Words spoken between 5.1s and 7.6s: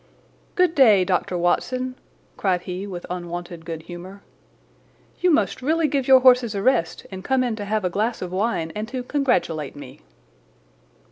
"you must really give your horses a rest and come in